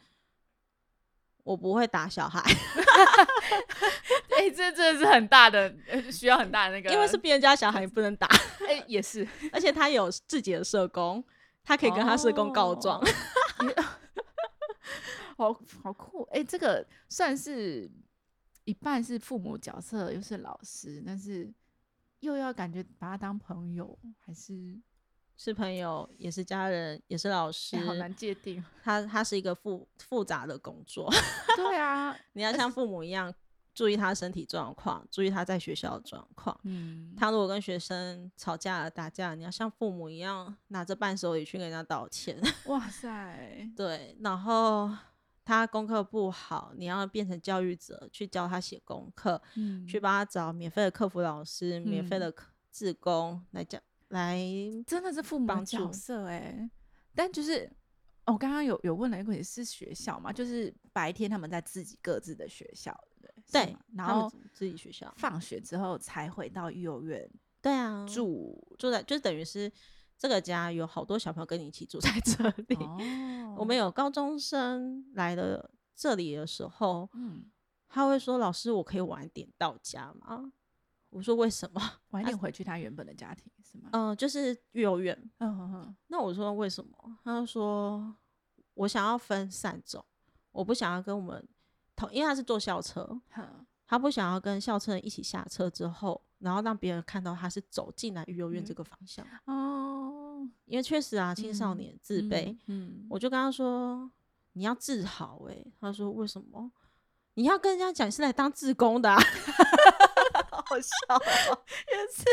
[1.45, 2.43] 我不会打小孩。
[4.37, 5.75] 哎，这真的是很大的，
[6.13, 8.29] 需要很大的那个，因为是别人家小孩，你不能打。
[8.69, 11.25] 哎，也是，而且他有自己的社工，
[11.65, 13.03] 他可以跟他社工告状。
[15.37, 16.23] 好 好酷！
[16.33, 17.91] 哎，这个算是。
[18.69, 21.49] 一半是父母角色，又是老师，但是
[22.19, 24.77] 又要感觉把他当朋友，还是
[25.37, 28.61] 是朋友，也是家人，也是老师，好难界定。
[28.83, 31.09] 他他是一个复复杂的工作。
[31.55, 33.33] 对啊，你要像父母一样
[33.73, 36.59] 注意他身体状况，注意他在学校的状况。
[36.65, 42.37] 嗯，他如果跟学生吵架了、打架，你要像父母一样拿着伴手礼去跟人家道歉。
[42.65, 44.91] 哇塞， 对，然后。
[45.47, 54.37] 他功课不好，你要变成教育者去教他写功课，嗯去帮他找免费的客服老师、免费嗯的课志工来讲来。
[54.85, 56.69] 真的是父母的角色哎、
[57.15, 57.71] 但就是
[58.25, 60.33] 哦我刚刚有有问了一个问题，是学校嘛？
[60.33, 63.67] 就是白天他们在自己各自的学校，对对？
[63.67, 65.15] 对，然后自自己学校。
[65.17, 67.31] 放学之后才回到幼儿园
[67.63, 68.77] 对啊，住。
[68.79, 69.71] 住在就等于是
[70.19, 72.77] 这个家有好多小朋友跟你一起住在这里。
[72.77, 77.45] 哦我们有高中生来了这里的时候，嗯
[77.89, 80.53] 他会说：“老师，我可以晚点到家吗？”
[81.09, 85.17] 我说：“为什么晚一点回去他原本的家庭是吗？？”嗯、就是幼儿园。
[85.39, 87.19] 嗯嗯嗯那我说为什么？
[87.25, 88.15] 他就说
[88.75, 90.05] ：“我想要分散走，
[90.51, 91.49] 我不想要跟我们
[91.95, 99.27] 同，因为他是坐校车，哼他不想要跟校车一起下车之后，然后让别人看到他是走进来育幼院嗯这个方向。
[99.47, 104.11] 哦，因为确实啊，青少嗯年自卑，嗯，我就跟他说
[104.53, 106.71] ：“你要自豪诶、他说：“为什么？
[107.35, 109.19] 你要跟人家讲是来当志工的、啊。
[110.67, 112.25] ”好笑、哦，也是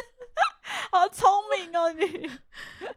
[0.92, 2.30] 好聪明哦， 你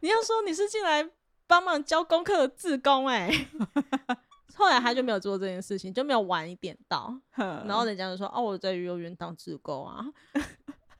[0.01, 1.07] 你要说你是进来
[1.45, 3.47] 帮忙教功课的志工诶、
[4.55, 7.15] 后来他就没有做这件事情，就没有晚一点到。
[7.35, 10.05] 然后人家就说：“哦，我在幼儿园当志工啊。”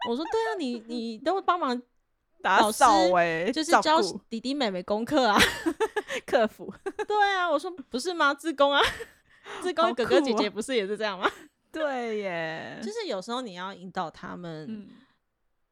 [0.07, 1.79] 我说：“对啊，你你都会帮忙，
[2.41, 5.37] 打扫哎，就是教弟弟妹妹功课啊。
[6.25, 6.73] 客服，”
[7.07, 8.33] 对啊，我说不是吗？
[8.33, 8.81] 自工啊，
[9.61, 11.29] 自工哥哥姐姐不是也是这样吗？
[11.71, 14.89] 对耶，就是有时候你要引导他们，嗯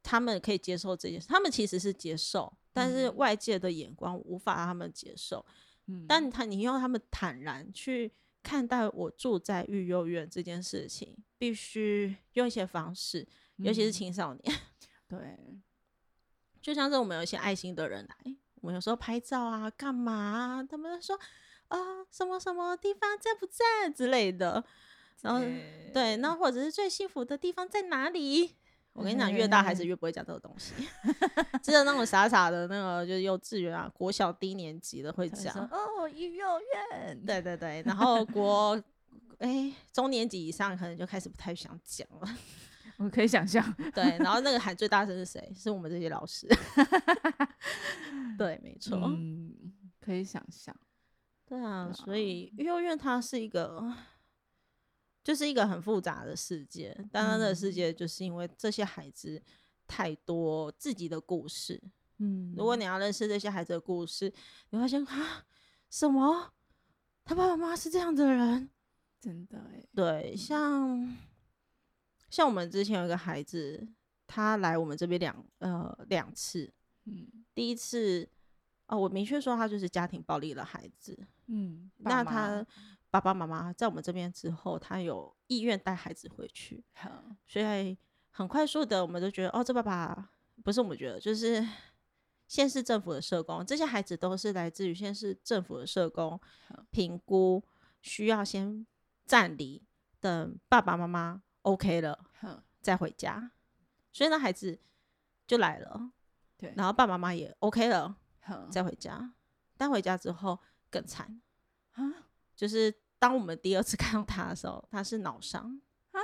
[0.04, 5.44] 他们可以接受这件事，他们其实是接受，但是嗯外界的眼光无法让他们接受。
[5.88, 8.12] 嗯但他你用他们坦然去
[8.44, 13.92] 看待我住在育幼院这件事情，必须用一些方式，尤其是嗯。
[13.92, 14.56] 青少年，
[15.08, 15.20] 对，
[16.62, 21.20] 就像是我们有一些爱心的人来，我们有时候拍照啊，干嘛啊，他们说
[21.68, 21.78] 啊、
[22.12, 23.90] 什么什么地方在不在？
[23.90, 24.64] 之类的，
[25.22, 26.36] 然后对对，那。
[26.36, 28.56] 或者是最幸福的地方在哪里？
[28.94, 30.74] 我跟你讲，越大孩子越不会讲这个东西，
[31.62, 35.54] 只有那种傻傻的那个，就是幼稚园啊、国小低年级的会讲。
[35.70, 38.82] 哦，幼儿园，对对对，然后 国
[39.40, 42.38] 哎、中年级以上可能就开始不太想讲了。
[42.98, 43.62] 我可以想象，
[43.94, 45.54] 对，然后那个喊最大声是谁？
[45.56, 46.48] 是我们这些老师。
[48.38, 48.98] 对，没错。
[48.98, 49.54] 嗯，
[50.00, 50.76] 可以想象，
[51.46, 53.94] 对啊，对所以幼儿园它是一个，
[55.24, 56.96] 就是一个很复杂的世界。
[57.12, 59.42] 但它的世嗯界就是因为这些孩子
[59.88, 61.82] 太多自己的故事。
[62.20, 64.32] 嗯如果你要认识这些孩子的故事，
[64.70, 65.46] 你会发现啊，
[65.90, 66.54] 什么？
[67.26, 68.70] 他爸爸妈妈是这样的人？
[69.20, 71.18] 真的哎，对，像
[72.36, 73.88] 像我们之前有一个孩子，
[74.28, 76.70] 他来我们这边两呃两次，
[77.06, 77.28] 嗯。
[77.54, 78.28] 第一次
[78.88, 81.18] 哦，我明确说他就是家庭暴力的孩子。
[81.48, 82.66] 嗯，那他。
[83.12, 87.10] 爸爸妈妈在我们这边之后，他有意愿带孩子回去， 好，
[87.48, 87.98] 所以
[88.30, 90.32] 很快速的，我们都觉得哦，这爸爸
[90.66, 91.66] 不是我们觉得，就是
[92.50, 96.86] 县市政府的社工，这些孩子都是来自于县市政府的社工好。
[96.92, 97.64] 评估，
[98.02, 98.86] 需要先
[99.26, 99.82] 暂离，
[100.20, 103.52] 等爸爸妈妈 OK 了好，再回家，
[104.12, 104.80] 所以那孩子
[105.48, 106.12] 就来了，
[106.58, 109.34] 对，然后爸爸妈妈也 OK 了好再回家，
[109.78, 111.42] 但回家之后更惨。
[111.94, 112.04] 啊，
[112.56, 116.20] 就是当我们第二次 看到他的时候，他是脑伤啊，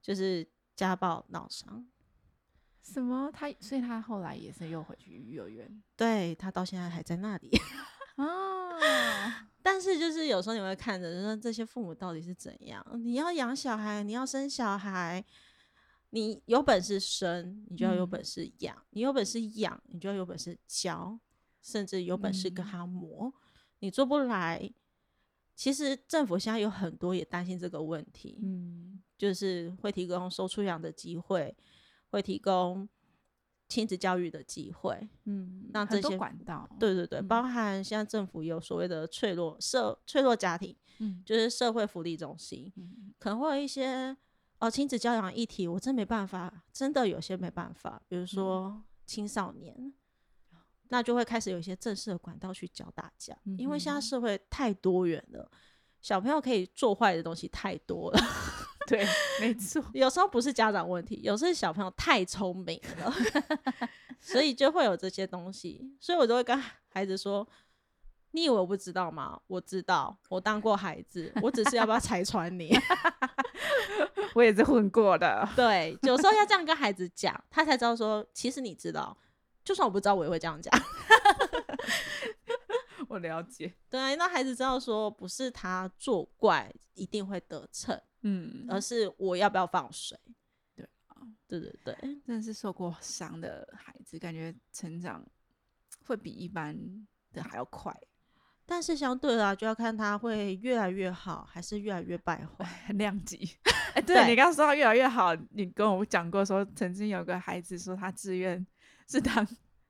[0.00, 1.86] 就是家暴脑伤。
[2.82, 3.30] 什么？
[3.32, 5.82] 他所以他后来也是又回去幼儿园。
[5.96, 7.50] 对他到现在还在那里，
[8.16, 8.78] 哦，
[9.62, 12.84] 但是就是有时候你会看着，就说这些父母到底是怎样？
[13.02, 15.24] 你要养小孩，你要生小孩，
[16.10, 21.18] 你有本事生，你就要有嗯本事养；你有本事养，你就要有本事教，
[21.62, 23.32] 甚至有本事跟嗯他磨。
[23.80, 24.72] 你做不来，
[25.54, 28.38] 其实政府现在有很多也担心这个问题。
[28.42, 31.56] 嗯就是会提供收出养的机会，
[32.10, 32.88] 会提供
[33.68, 35.08] 亲子教育的机会。
[35.24, 44.16] 嗯，让这些管道，，对对对，嗯包含现在政府有所谓的脆弱社脆弱家庭，嗯就是社会福利中心，嗯可能会有一些
[44.58, 49.94] 哦亲子教养议题，我真没办法，真的有些没办法，比如说青少年。
[50.88, 55.50] 那就会开始有一些正式的管道去教大家，因为现在社会太多元了，
[56.00, 58.20] 小朋友可以做坏的东西太多了。
[58.88, 59.06] 对，
[59.40, 63.12] 没错， 有时候不是家长问题，有时候小朋友太聪明了，
[64.20, 65.94] 所以就会有这些东西。
[66.00, 67.46] 所以我都会跟孩子说
[68.32, 69.40] ：“你以为我不知道吗？
[69.46, 72.76] 我知道，我当过孩子，我只是要不要拆穿你。
[74.34, 79.16] 我也是混过的，对，有时候要这样跟孩子讲，他才知道说，其实你知道，
[79.64, 80.72] 就算我不知道，我也会这样讲。
[83.14, 83.72] 我我了解。
[83.88, 90.18] 对啊，让孩子知道说不是他作怪一定会得逞，嗯，而是我要不要放水。
[90.74, 91.94] 对啊，对对对，
[92.26, 95.24] 真的是受过伤的孩子，感觉成长
[96.06, 96.76] 会比一般
[97.32, 97.94] 的还要快。
[98.66, 103.48] 但是相对啦，就要看他会越来越好，还是越来越败坏， 量级。
[103.94, 108.66] 哎， 对你刚刚说他越来越好，你跟我讲过说，曾经有个孩子说他志愿
[109.06, 109.46] 是当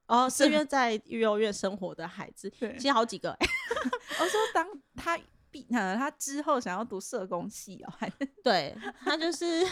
[0.07, 3.37] 哦，是因为在幼儿园生活的孩子，对，其实好几个。
[4.21, 5.19] 我说当他
[5.51, 8.11] 毕，呃，他之后想要读社工系哦，还
[8.43, 9.67] 对他就是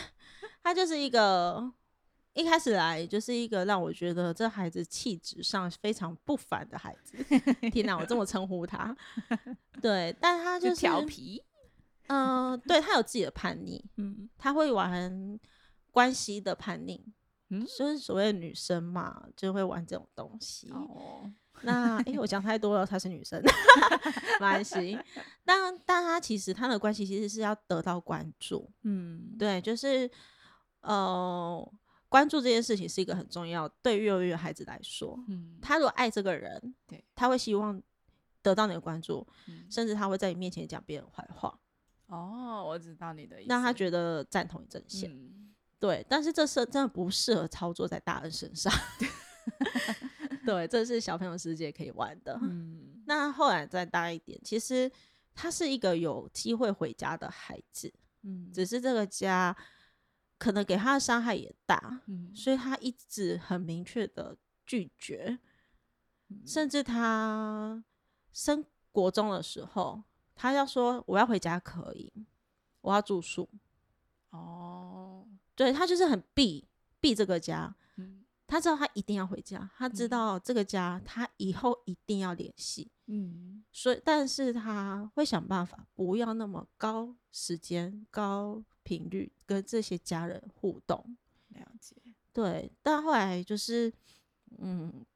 [0.63, 1.73] 他就是一个。
[2.35, 7.15] 一开始来就是一个让我觉得这孩子气质上非常不凡的孩子，
[7.71, 8.97] 天哪，我这么称呼他。
[9.83, 11.45] 对，但他就是调皮，
[12.07, 15.39] 嗯，对他有自己的叛逆，嗯，他会玩
[15.91, 17.05] 关系的叛逆，
[17.53, 20.71] 嗯，就是所谓女生嘛，就会玩这种东西。
[20.71, 21.31] 哦，
[21.63, 24.99] 那哎，我讲太多了，她是女生， 没关系。
[25.45, 30.11] 但但她其实她的关系其实是要得到关注，嗯，对，就是
[30.81, 31.73] 呃。
[32.09, 37.83] 关注这件事情是一个很重要，对于幼儿园孩子来说，嗯，他如果爱这个人，对，他会希望
[38.43, 39.27] 得到你的关注，
[39.71, 41.59] 甚至他会在你面前讲别人坏话。
[42.09, 43.49] 哦，我知道你的意思。
[43.49, 45.11] 那他觉得赞同一阵线，
[45.83, 48.73] 对，但是这是真的不适合操作在大人身上。
[50.47, 52.39] 对，这是小朋友世界可以玩的。
[52.41, 54.89] 嗯，那后来再大一点，其实
[55.35, 57.93] 他是一个有机会回家的孩子，
[58.23, 59.57] 嗯，只是这个家。
[60.39, 62.01] 可能给他的伤害也大，
[62.35, 65.39] 所以他一直很明确的拒绝，
[66.45, 67.85] 甚至他
[68.33, 70.03] 升国中的时候，
[70.35, 72.13] 他要说我要回家可以，
[72.81, 73.49] 我要住宿。
[74.31, 76.67] 哦，对他就是很避
[77.01, 77.75] 避这个家，
[78.47, 88.65] 他知道他一定要回家，他知道这个家他以后一定要联系，嗯，所以但是他会想办法不要那么高时间高。
[88.85, 91.17] 频率跟这些家人互动，
[91.51, 91.95] 了解。
[92.33, 93.93] 对，但后来就是，
[94.59, 95.07] 嗯，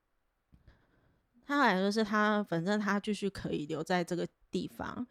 [1.44, 5.04] 他后来就是他，反正他继续可以留在这个地方，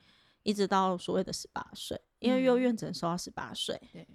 [0.43, 2.53] 一直到所谓的十八岁，因为幼。
[2.53, 4.07] 儿园只能收到十八岁，对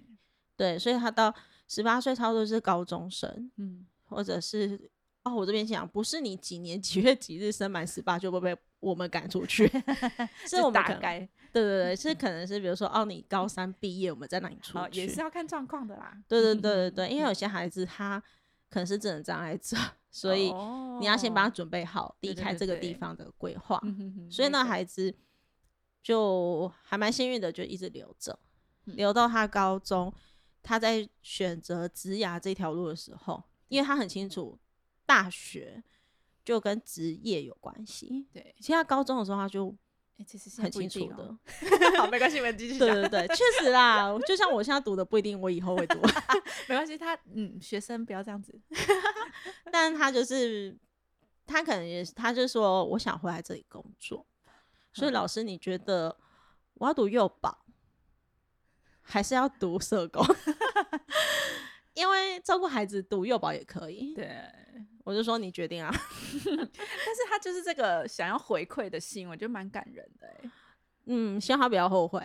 [0.60, 1.34] 对，所以他到
[1.66, 4.78] 十八岁差不多是高中生，嗯，或者是
[5.22, 9.66] 哦，我这边想不是你几年几月几日生满十八就会被我们赶出去，
[10.46, 11.26] 是我们大概。
[11.50, 15.00] 对对对，是可能是比如说哦，你高三毕业，我们在哪里出去？
[15.00, 16.14] 也是要看状况的啦。
[16.28, 18.22] 对对对对对，因为有些孩子他
[18.68, 19.78] 可能是智能障碍者，
[20.12, 20.52] 所以
[21.00, 23.80] 你要先帮他准备好离开这个地方的规划。
[24.30, 25.12] 所以那孩子
[26.02, 28.38] 就还蛮幸运的，就一直留着，
[28.84, 30.12] 留到他高中，
[30.62, 34.58] 他在选择职涯这条路的时候，因为他很清楚
[35.06, 35.82] 大学
[36.44, 38.26] 就跟职业有关系。
[38.32, 39.76] 对，其实他高中的时候他就。
[40.26, 41.34] 其实很清楚的，
[41.96, 42.78] 好，没关系，我们继续。
[42.78, 45.98] 对对对，确实啦，就像我现在读的，不一定我以后会读，
[46.68, 46.98] 没关系。
[46.98, 48.60] 他嗯，学生不要这样子。
[49.72, 50.76] 但他就是
[51.46, 54.26] 他可能也是，他就说我想回来这里工作。
[54.92, 56.14] 所以老师，你觉得
[56.74, 57.59] 我要读幼保，
[59.02, 60.24] 还是要读社工？
[61.94, 64.14] 因为照顾孩子读幼保也可以。
[64.14, 64.30] 对。
[65.02, 70.50] 我就说你决定啊， 但是他就是这个想要回馈的心，我觉得蛮感人的哎。
[71.06, 72.24] 嗯，希望他不要后悔，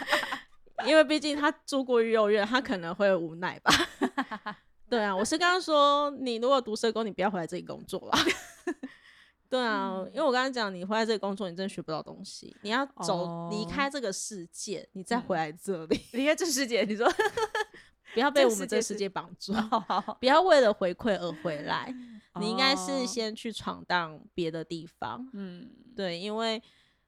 [0.84, 3.70] 因为毕竟他住过幼儿园，他可能会无奈吧。
[4.88, 8.18] 对啊，我是刚刚说，你如果读社工，你不要回来这里工作了。
[9.52, 12.56] 对啊，因为我刚刚讲，你回来这个工作，你真的学不到东西。
[12.62, 17.06] 你要走离开这个世界，你再回来这里，离开这世界，你说。
[18.14, 19.54] 不要被我们这个世界绑 住，
[20.20, 21.94] 不要为了回馈而回来。
[22.40, 25.26] 你应该是先去闯荡别的地方。
[25.32, 26.62] 嗯，对，因为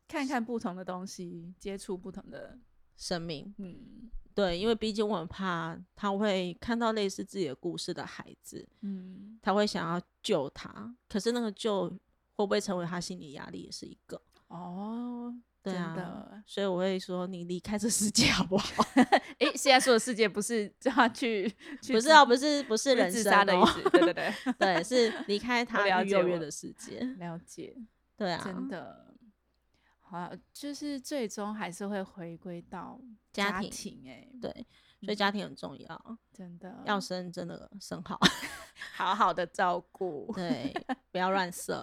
[0.09, 2.59] 看看不同的东西，接触不同的
[2.97, 3.55] 生命。
[3.59, 11.93] 嗯，对，因为毕竟我很怕他会看到类似自己的故事的孩子，嗯，他会想要救他，可是那个救
[12.37, 15.35] 会不会成为他心理压力，也是一个哦。
[15.63, 18.85] 对啊，所以我会说你离开这世界好不好？
[19.41, 21.49] 哎，现在说的世界不是叫他去，
[21.89, 27.01] 不是啊，不是不是人生的意思，对对对 对，是离开 他幼儿园的世界。
[27.19, 27.75] 了解，
[28.15, 29.15] 对啊，真的，
[30.01, 33.01] 好，就是最终还是会回归到
[33.33, 34.53] 家庭，哎，对，
[35.01, 38.21] 所以家庭很重要，真的要生真的生好，
[38.95, 40.75] 好好的照顾，对，
[41.11, 41.83] 不要乱射，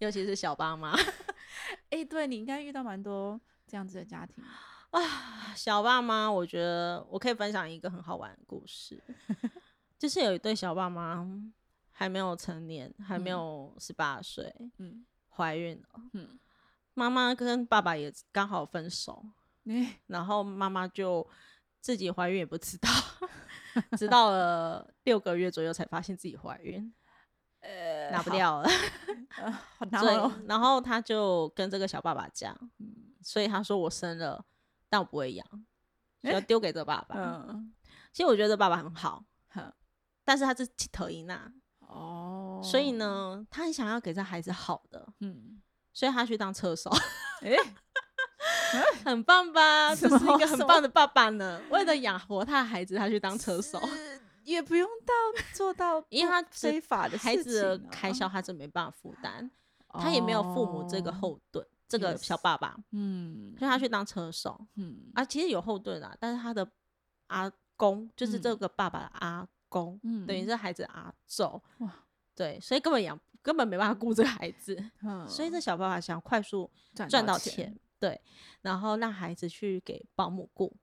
[0.00, 0.94] 尤其是小爸妈。
[1.88, 4.44] 哎，对你应该遇到蛮多这样子的家庭。
[4.90, 5.00] 啊。
[5.56, 9.02] 小爸妈，我觉得我可以分享一个很好玩的故事，
[9.98, 11.26] 就是有一对小爸妈
[11.90, 16.38] 还没有成年，还没有十八岁，嗯，怀孕了，嗯，
[16.94, 19.24] 妈妈跟爸爸也刚好分手，
[19.66, 21.28] 哎，然后妈妈就
[21.80, 22.88] 自己怀孕也不知道，
[23.98, 26.92] 直到了六个月左右才发现自己怀孕，
[27.60, 28.68] 呃拿不，掉了。
[29.28, 34.44] 好呃好然对后，然后他就跟这个小爸爸讲，嗯所以他说我生了，
[34.88, 35.46] 但我不会养，
[36.22, 37.14] 所以要丢给这个爸爸。
[37.16, 37.72] 嗯，
[38.12, 39.72] 其实我觉得这爸爸很好，好
[40.24, 45.60] 但是他是特伊娜，哦，所以，呢，他很想要给这孩子好的，嗯，
[45.92, 46.90] 所以他去当车手，
[47.42, 47.56] 哎，
[49.04, 49.92] 很棒吧？
[49.96, 51.60] 这是一个很棒的爸爸呢。
[51.70, 54.09] 为了养活他的孩子，他去当车手，是
[54.50, 55.14] 也不用到
[55.54, 58.28] 做到 因为他非法的孩子开销。
[58.28, 59.50] 他真没办法负担，
[59.88, 63.88] 他也没有父母这个哦后盾，这个小爸爸，嗯所以他去。
[63.88, 65.10] 当车手嗯。
[65.14, 65.24] 啊。
[65.24, 66.68] 其实有后盾啊，但是他的
[67.28, 70.44] 阿公就是这嗯个爸爸的阿公，嗯等于。
[70.44, 71.92] 是孩子阿宙，哇，
[72.34, 75.28] 对，所以根本养根本没办法顾这个孩子，嗯。
[75.28, 75.60] 所以这。
[75.60, 78.20] 小爸爸想快速赚赚到钱钱，对，
[78.62, 80.74] 然后让孩子去给保姆雇，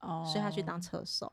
[0.00, 1.32] 哦，所以他去当车手。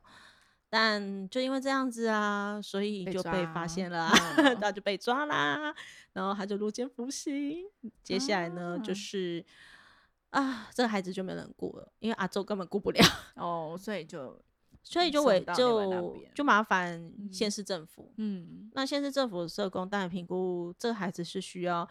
[0.77, 4.09] 但就因为这样子啊，所以就被发现了
[4.59, 5.73] 他就被抓啦，
[6.11, 7.63] 然后他就入监服刑。
[8.03, 9.45] 接下来呢，就啊是
[10.31, 12.99] 啊，这个孩子就没人顾了，因为阿周根本顾不了，
[13.35, 14.37] 哦，所以就
[14.83, 16.99] 所以就委送到另外那就就麻烦
[17.31, 18.11] 县嗯市政府。
[18.17, 21.87] 嗯那县市政府的社工当然评估这个孩子是需要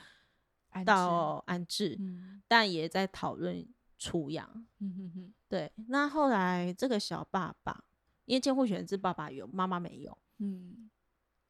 [0.85, 3.67] 到安置，嗯但也在讨论
[3.99, 4.47] 出养。
[4.81, 7.83] 嗯嗯嗯对，那后来这个小爸爸，
[8.25, 10.91] 因为监护权是爸爸有，妈妈没有，嗯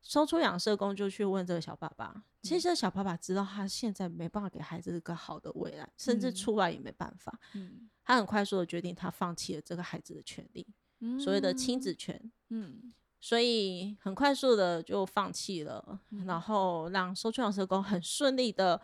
[0.02, 2.24] 收出养社工就去问这个小爸爸。
[2.42, 7.40] 其实这个小爸爸知道他现在没办法给孩子一个好的未来，甚至嗯出来也没办法。
[7.54, 10.66] 嗯他很快速的决定，他放弃了这个孩子的权利，
[11.00, 12.30] 嗯，所谓的亲子权。
[12.50, 18.78] 嗯所以很快速的就放弃了，嗯然后让收出养社工很顺利的，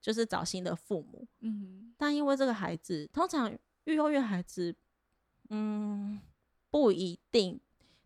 [0.00, 1.28] 就是找新的父母。
[1.38, 4.74] 嗯但因为这个孩子，通常育幼院孩子，
[5.50, 6.20] 嗯，
[6.76, 7.58] 不一定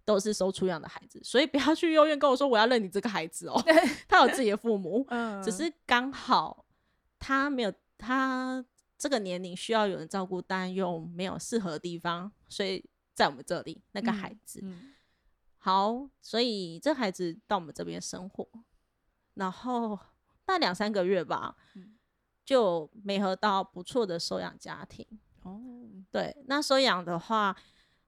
[0.04, 3.60] 都是收出养的孩子，所以不要去幼儿园跟我说我要认你这个孩子哦，
[4.06, 6.64] 他有自己的父母， 嗯，只是刚好
[7.18, 8.64] 他没有他
[8.96, 14.94] 这个年龄需要有人照顾，但又没有适合的地方，所以在我们这里那个孩子，嗯。
[15.58, 18.48] 好，所以这孩子到我们这边生活，
[19.34, 19.98] 然后
[20.44, 21.96] 大概两三个月吧，嗯。
[22.42, 25.06] 就没合到不错的收养家庭。
[25.44, 25.60] 哦，
[26.10, 27.56] 对，那收养的话，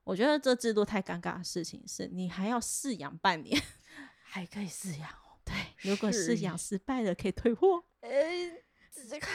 [0.03, 3.61] 我觉得这制度太尴尬的事情是，你还要饲养半年。
[4.23, 5.37] 还可以饲养哦。
[5.45, 5.53] 对，
[5.89, 7.83] 如果是饲养失败了，可以退货。
[8.01, 8.09] 呃，
[9.09, 9.27] 这个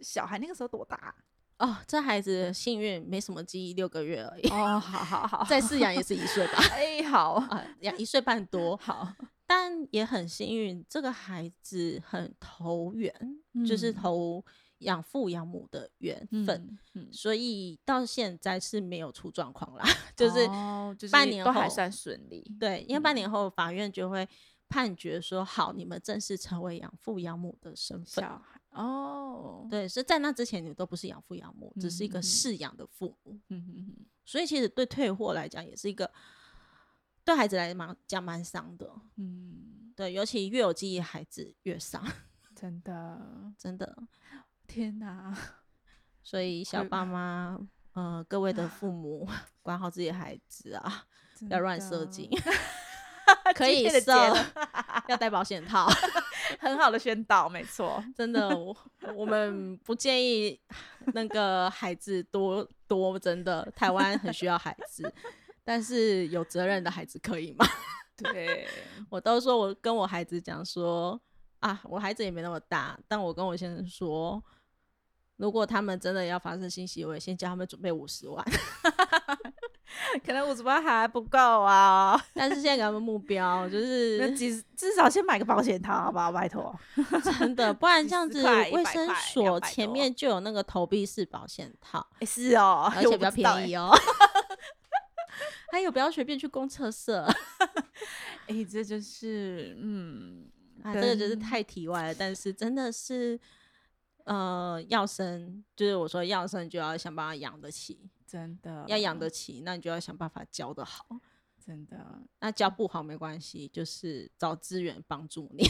[0.00, 1.14] 小孩那个时候多大？
[1.58, 4.48] 哦，这孩子幸运，没什么记忆，六个月而已。
[4.48, 9.14] 哦，好好好， 再饲养也是一岁吧， 哎，好啊，养一岁半多，好，
[9.46, 13.10] 但也很幸运，这个孩子很投缘，
[13.66, 14.44] 就是嗯投
[14.78, 19.84] 养父养母的缘分，嗯，所以到现在是没有出状况啦，
[20.16, 22.44] 就是哦就是半年都还后算顺利。
[22.60, 24.28] 对，因为半嗯年后法院就会
[24.68, 28.22] 判决说，好，你们正式成为养父养母的身份。
[28.24, 36.12] 小孩哦，对，是在那之前你们都不是养父养母，只是一个饲养的父母，嗯嗯嗯，所以其实对退货来讲也是一个
[37.24, 38.92] 对孩子来蛮讲蛮伤的。
[39.16, 42.04] 嗯，对，尤其越有记忆，孩子越伤，
[42.54, 43.96] 真的，真的。
[44.66, 45.34] 天哪，
[46.22, 47.58] 所以小爸妈，
[47.92, 49.28] 呃，各位的父母，
[49.62, 51.04] 管好自己的孩子啊，
[51.40, 52.28] 不要乱射精，
[53.54, 54.12] 可以射，
[55.08, 55.88] 要戴保险套。
[56.60, 58.02] 很好的宣导，没错。
[58.14, 58.76] 真的，我
[59.14, 60.60] 我们不建议
[61.12, 65.12] 那个孩子多多，真的，台湾很需要孩子，
[65.64, 67.66] 但是有责任的孩子可以吗？
[68.16, 68.68] 对，
[69.10, 71.20] 我都说我跟我孩子讲说
[71.58, 74.42] 啊，我孩子也没那么大，但我跟我先生说，
[75.36, 78.44] 如果他们真的要发生性行为，先叫他们准备五十万，
[80.24, 86.32] 可能五十万还不够啊， 但是现在给他们目标就那是至至少先买个保险套，好不好？
[86.32, 86.74] 拜托。
[87.22, 92.06] 真的，不然几这样子卫生所前面就有那个投币式保险套。
[92.20, 93.90] 哎，是哦，而且比较便宜哦。
[93.92, 93.98] 哦。
[95.70, 97.26] 还有，不要随便去公厕色
[98.46, 100.46] 哎，这就是嗯，
[100.82, 102.14] 啊，这个就是太题外了。
[102.14, 103.38] 但是真的是，
[104.26, 111.04] 呃，要生，就是我说要生就要想办法养得起，真的要养得起，那你就要想办法教得好。
[111.64, 111.96] 真的
[112.38, 115.64] 那教不好没关系，就是找资源帮助你，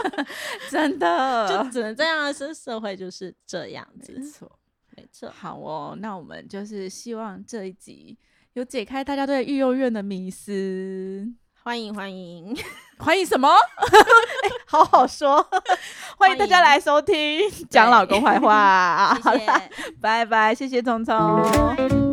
[0.70, 2.32] 真的就只能这样啊。
[2.32, 4.58] 这社会就是这样子没，错。
[4.96, 5.30] 没错。
[5.30, 8.18] 好哦，那我们就是希望这一集
[8.54, 11.26] 有解开大家对育幼院的迷思。
[11.62, 12.56] 欢迎欢迎，
[12.98, 13.48] 欢迎什么？
[14.66, 15.46] 哎、好好说，
[16.18, 17.40] 欢迎大家来收听
[17.70, 19.16] 讲老公坏话。
[19.22, 19.62] 好啦，
[20.00, 22.05] 拜拜，谢谢聪聪。